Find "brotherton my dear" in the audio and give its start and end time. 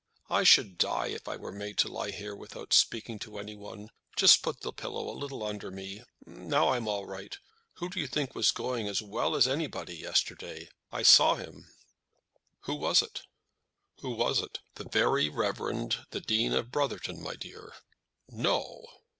16.71-17.73